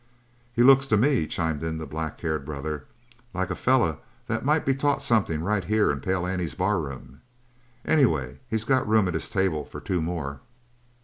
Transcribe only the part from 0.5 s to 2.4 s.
"He looks to me," chimed in the black